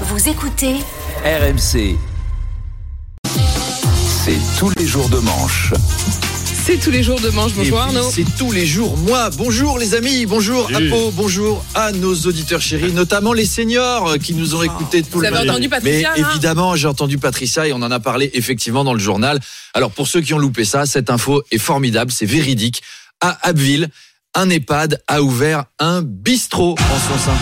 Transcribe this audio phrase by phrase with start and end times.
[0.00, 0.74] Vous écoutez
[1.24, 1.96] RMC.
[4.24, 5.72] C'est tous les jours de manche.
[6.64, 7.52] C'est tous les jours de manche.
[7.54, 8.10] Bonjour puis, Arnaud.
[8.10, 9.30] C'est tous les jours, moi.
[9.36, 14.56] Bonjour les amis, bonjour Apo, bonjour à nos auditeurs chéris, notamment les seniors qui nous
[14.56, 15.50] ont écoutés tout Vous le avez matin.
[15.52, 19.00] entendu Patricia, Mais évidemment, j'ai entendu Patricia et on en a parlé effectivement dans le
[19.00, 19.38] journal.
[19.74, 22.82] Alors pour ceux qui ont loupé ça, cette info est formidable, c'est véridique.
[23.20, 23.88] À Abbeville,
[24.34, 27.36] un EHPAD a ouvert un bistrot en son sein.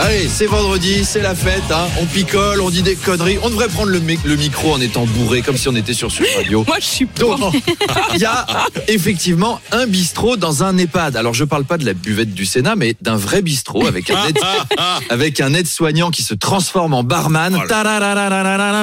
[0.00, 1.86] Allez, c'est vendredi, c'est la fête, hein.
[2.00, 3.38] on picole, on dit des conneries.
[3.44, 6.10] On devrait prendre le, mi- le micro en étant bourré, comme si on était sur
[6.10, 6.64] Sud Radio.
[6.66, 7.52] Moi, je suis pour.
[8.14, 8.44] il y a
[8.88, 11.16] effectivement un bistrot dans un EHPAD.
[11.16, 14.26] Alors, je parle pas de la buvette du Sénat, mais d'un vrai bistrot avec un
[14.26, 14.38] aide,
[15.10, 17.56] avec un aide-soignant qui se transforme en barman,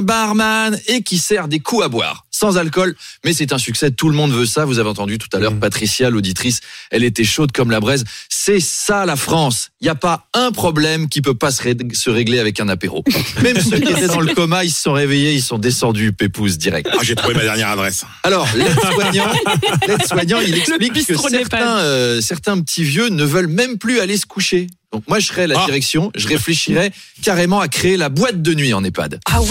[0.02, 2.26] barman, et qui sert des coups à boire.
[2.32, 3.92] Sans alcool, mais c'est un succès.
[3.92, 4.66] Tout le monde veut ça.
[4.66, 8.04] Vous avez entendu tout à l'heure Patricia, l'auditrice, elle était chaude comme la braise.
[8.30, 9.70] C'est ça la France.
[9.80, 12.70] Il n'y a pas un problème qui peut pas se, ré- se régler avec un
[12.70, 13.04] apéro.
[13.44, 16.58] Même ceux qui étaient dans le coma, ils se sont réveillés, ils sont descendus pépouze
[16.58, 16.90] direct.
[16.92, 18.04] Ah, j'ai trouvé ma dernière adresse.
[18.24, 24.18] Alors, l'aide-soignant, il explique que certains, euh, certains petits vieux ne veulent même plus aller
[24.18, 24.68] se coucher.
[24.92, 25.66] Donc moi, je serais la Ah.
[25.66, 26.92] direction, je réfléchirais
[27.24, 29.20] carrément à créer la boîte de nuit en EHPAD.
[29.32, 29.48] Ah ouais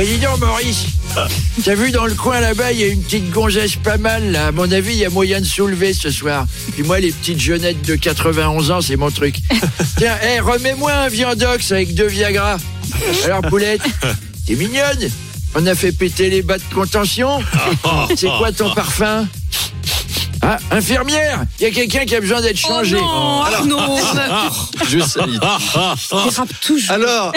[0.00, 0.84] Et dis donc, Maurice,
[1.64, 4.46] t'as vu dans le coin là-bas, il y a une petite gonzesse pas mal, là.
[4.48, 6.46] À mon avis, il y a moyen de soulever ce soir.
[6.74, 9.34] Puis moi, les petites jeunettes de 91 ans, c'est mon truc.
[9.96, 12.58] Tiens, hé, remets-moi un viandox avec deux Viagra.
[13.24, 13.82] Alors, Poulette,
[14.46, 15.10] t'es mignonne
[15.56, 17.40] On a fait péter les bas de contention
[18.16, 19.26] C'est quoi ton parfum?
[20.50, 22.96] Ah, infirmière Il y a quelqu'un qui a besoin d'être Oh changé.
[22.96, 23.98] non, Arnaud
[24.88, 25.36] Je salue.
[26.88, 27.32] Alors,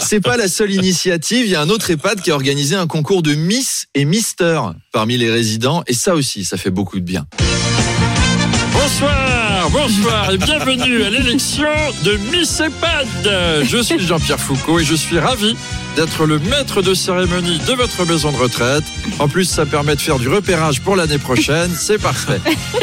[0.00, 1.44] c'est pas la seule initiative.
[1.46, 4.60] Il y a un autre EHPAD qui a organisé un concours de Miss et Mister
[4.90, 5.84] parmi les résidents.
[5.86, 7.24] Et ça aussi, ça fait beaucoup de bien.
[8.72, 11.68] Bonsoir, bonsoir et bienvenue à l'élection
[12.02, 13.64] de Miss EHPAD.
[13.70, 15.56] Je suis Jean-Pierre Foucault et je suis ravi
[15.96, 18.84] d'être le maître de cérémonie de votre maison de retraite.
[19.18, 21.70] En plus, ça permet de faire du repérage pour l'année prochaine.
[21.78, 22.40] C'est parfait.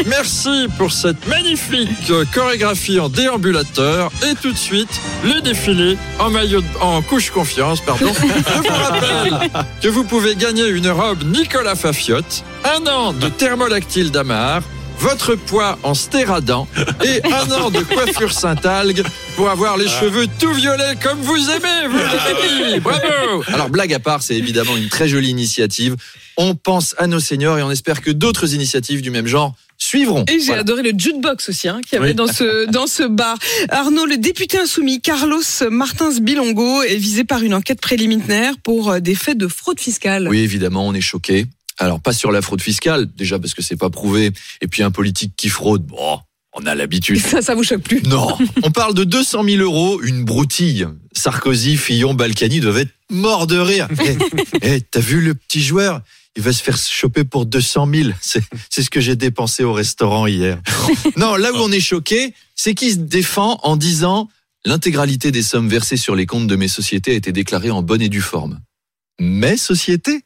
[0.07, 4.12] Merci pour cette magnifique chorégraphie en déambulateur.
[4.29, 8.12] Et tout de suite, le défilé en maillot, de- en couche confiance, pardon.
[8.47, 9.50] Je vous rappelle
[9.81, 14.62] que vous pouvez gagner une robe Nicolas Fafiotte, un an de thermolactyle d'Amar,
[15.00, 16.68] votre poids en stéradant
[17.04, 19.04] et un an de coiffure Saint-Algue
[19.36, 22.80] pour avoir les cheveux tout violets comme vous aimez, vous les amis.
[22.80, 25.96] Bravo Alors, blague à part, c'est évidemment une très jolie initiative.
[26.38, 30.24] On pense à nos seniors et on espère que d'autres initiatives du même genre suivront.
[30.30, 30.62] Et j'ai Voilà.
[30.62, 33.38] adoré le jukebox aussi, hein, qu'il y avait dans ce dans ce bar.
[33.70, 39.00] Arnaud, le député insoumis Carlos Martins Bilongo est visé par une enquête préliminaire pour euh,
[39.00, 40.28] des faits de fraude fiscale.
[40.30, 41.46] Oui, évidemment, on est choqué.
[41.79, 44.31] Alors, pas sur la fraude fiscale, déjà parce que c'est pas prouvé.
[44.61, 46.19] Et puis, un politique qui fraude, bon,
[46.53, 47.19] on a l'habitude.
[47.19, 50.88] Ça, ça vous choque plus Non, on parle de 200 000 euros, une broutille.
[51.13, 53.88] Sarkozy, Fillon, Balkany doivent être morts de rire.
[54.06, 54.17] Eh,
[54.61, 56.01] eh, t'as vu le petit joueur?
[56.35, 58.09] Il va se faire choper pour 200 000.
[58.22, 60.59] C'est c'est ce que j'ai dépensé au restaurant hier.
[61.16, 64.29] Non, là où on est choqué, c'est qu'il se défend en disant
[64.66, 68.01] l'intégralité des sommes versées sur les comptes de mes sociétés a été déclarée en bonne
[68.01, 68.59] et due forme.
[69.19, 70.23] Mes sociétés?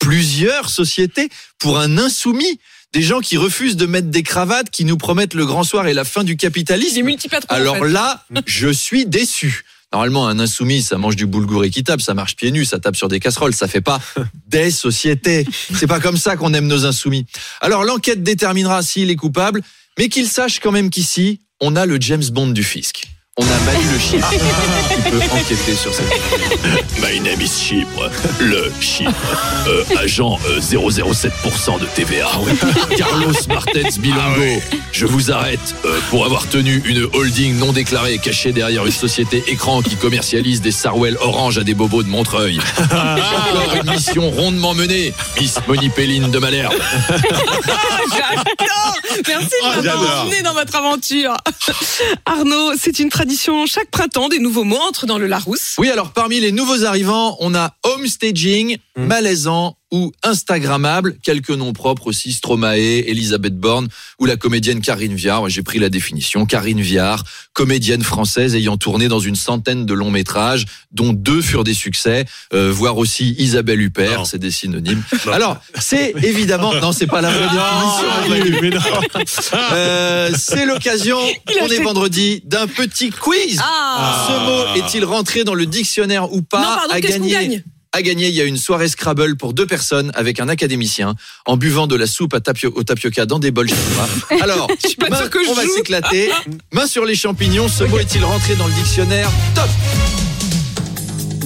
[0.00, 1.28] Plusieurs sociétés
[1.58, 2.58] pour un insoumis
[2.92, 5.94] des gens qui refusent de mettre des cravates, qui nous promettent le grand soir et
[5.94, 7.06] la fin du capitalisme.
[7.48, 7.88] En Alors fait.
[7.88, 9.64] là, je suis déçu.
[9.92, 13.08] Normalement, un insoumis, ça mange du boulgour équitable, ça marche pieds nus, ça tape sur
[13.08, 14.00] des casseroles, ça fait pas
[14.48, 15.46] des sociétés.
[15.74, 17.26] C'est pas comme ça qu'on aime nos insoumis.
[17.60, 19.62] Alors l'enquête déterminera s'il est coupable,
[19.98, 23.04] mais qu'il sache quand même qu'ici, on a le James Bond du fisc.
[23.40, 26.12] On a Manu le Chypre qui peut enquêter sur cette
[27.00, 28.10] My name is Chypre.
[28.38, 29.10] Le Chypre.
[29.66, 32.28] Euh, agent euh, 007% de TVA.
[32.98, 34.60] Carlos Martens Bilongo.
[34.92, 39.42] Je vous arrête euh, pour avoir tenu une holding non déclarée cachée derrière une société
[39.46, 42.60] écran qui commercialise des Sarwell orange à des bobos de Montreuil.
[42.78, 46.74] Encore une mission rondement menée, Miss Moni Pelline de Malherbe.
[49.40, 51.36] Merci de Oh, m'avoir emmené dans votre aventure.
[52.26, 53.66] Arnaud, c'est une tradition.
[53.66, 55.74] Chaque printemps, des nouveaux mots entrent dans le Larousse.
[55.78, 62.06] Oui, alors parmi les nouveaux arrivants, on a homestaging, malaisant ou Instagrammable, quelques noms propres
[62.08, 62.76] aussi, Stromae,
[63.06, 63.88] Elisabeth Borne
[64.18, 65.48] ou la comédienne Karine Viard.
[65.48, 66.46] J'ai pris la définition.
[66.46, 71.64] Karine Viard, comédienne française ayant tourné dans une centaine de longs métrages, dont deux furent
[71.64, 75.02] des succès, euh, voire aussi Isabelle Huppert, c'est des synonymes.
[75.32, 78.80] Alors, c'est évidemment, non, c'est pas la vraie définition.
[79.72, 83.60] Euh, c'est l'occasion, on est fait- vendredi, d'un petit quiz.
[83.62, 87.26] Ah, Ce mot est-il rentré dans le dictionnaire ou pas Non, pardon, à qu'est-ce qu'on
[87.26, 87.62] gagner gagne?
[87.92, 91.56] À gagner, il y a une soirée Scrabble pour deux personnes avec un académicien en
[91.56, 94.08] buvant de la soupe à tapio- au tapioca dans des bols chinois.
[94.42, 96.30] Alors, suis pas main- que je on va s'éclater.
[96.72, 99.68] Main sur les champignons, ce mot est-il rentré dans le dictionnaire Top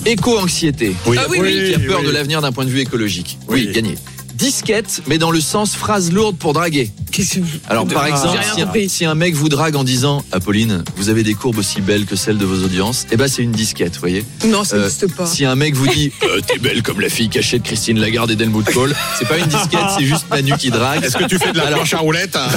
[0.05, 0.95] Éco-anxiété.
[1.07, 1.17] Oui.
[1.19, 1.71] Ah oui, oui.
[1.71, 2.07] Qui a peur oui.
[2.09, 3.39] de l'avenir d'un point de vue écologique.
[3.49, 3.73] Oui, Oui.
[3.73, 3.95] gagné.
[4.35, 6.91] Disquette, mais dans le sens phrase lourde pour draguer.
[7.13, 8.89] Qu'est-ce que Alors par J'ai exemple, si un, compris.
[8.89, 12.17] si un mec vous drague en disant Apolline, vous avez des courbes aussi belles que
[12.17, 14.25] celles de vos audiences, eh ben c'est une disquette, vous voyez.
[14.49, 15.27] Non, ça Euh, n'existe pas.
[15.27, 18.31] Si un mec vous dit Euh, T'es belle comme la fille cachée de Christine Lagarde
[18.33, 21.05] et d'Helmut Kohl, c'est pas une disquette, c'est juste Manu qui drague.
[21.05, 22.49] Est-ce que tu fais de la Alors- planche à roulettes hein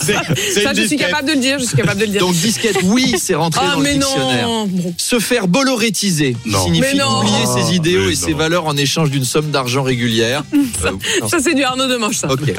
[0.00, 1.58] C'est une- c'est Ça, une je suis capable de le dire.
[1.58, 2.20] Je suis capable de le dire.
[2.20, 4.46] Donc disquette, oui, c'est rentré ah, dans le mais dictionnaire.
[4.46, 4.68] non.
[4.96, 6.64] Se faire bollorétiser Non.
[6.64, 10.44] signifie oublier ses idéaux Mais et ses valeurs en échange d'une somme d'argent régulière.
[10.54, 10.98] Euh, non.
[11.28, 12.28] Ça, c'est du Arnaud Demanche, ça.
[12.30, 12.40] Ok.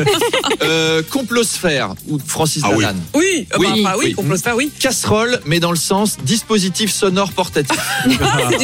[0.64, 2.84] Euh, complosphère ou Francis Ah oui.
[2.84, 3.02] Lalanne.
[3.16, 4.72] Oui, euh, Oui, bah, enfin, oui, faire, oui.
[4.80, 7.76] Casserole, mais dans le sens dispositif sonore portatif.
[8.04, 8.18] C'est une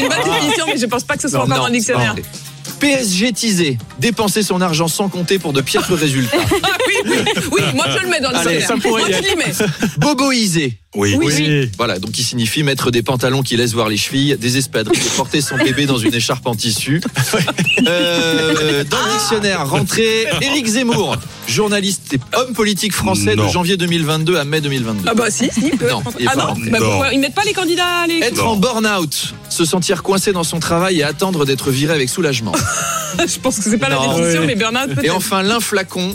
[0.09, 2.15] bonne définition, mais je pense pas que ce soit encore dans le dictionnaire.
[2.15, 2.21] non.
[2.79, 6.37] PSG-tisé, dépenser son argent sans compter pour de piètres résultats.
[7.05, 7.09] Ah
[7.51, 9.29] oui, moi je le mets dans le Allez, ça pourrait Moi y je être.
[9.29, 9.53] l'y mets.
[9.97, 10.77] Boboisé.
[10.95, 11.15] Oui.
[11.19, 11.69] Oui, oui.
[11.77, 15.15] Voilà, donc qui signifie mettre des pantalons qui laissent voir les chevilles, des espadrilles et
[15.15, 17.01] porter son bébé dans une écharpe en tissu.
[17.87, 21.15] Euh, dans le dictionnaire, rentrée Éric Zemmour,
[21.47, 23.45] journaliste et homme politique français Non.
[23.45, 25.03] de janvier 2022 à mai 2022.
[25.07, 25.89] Ah bah si, si, il peut.
[25.89, 26.69] Non, il est ah pas non, rentré.
[26.71, 26.85] bah Non.
[26.89, 28.19] pourquoi Ils mettent pas les candidats les...
[28.19, 28.47] Être Non.
[28.51, 32.53] en burn-out, se sentir coincé dans son travail et attendre d'être viré avec soulagement.
[33.19, 35.15] Je pense que c'est pas la Non, définition, mais Bernard Et peut-être.
[35.15, 36.13] enfin, l'inflacon,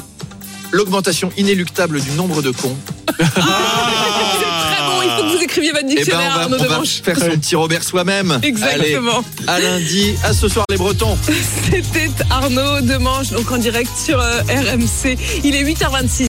[0.72, 2.76] l'augmentation inéluctable du nombre de cons.
[3.18, 6.56] C'est très bon, il faut que vous écriviez votre Eh ben, dictionnaire, on va, Arnaud
[6.56, 7.02] on va Demanche.
[7.02, 8.38] faire son petit Robert soi-même.
[8.42, 9.22] Exactement.
[9.46, 11.16] Allez, à lundi, à ce soir les Bretons.
[11.70, 15.16] C'était Arnaud Demanche, donc en direct sur euh, RMC.
[15.44, 16.20] Il est 8h26.